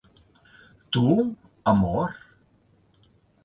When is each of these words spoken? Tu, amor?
Tu, 0.89 1.03
amor? 1.63 2.09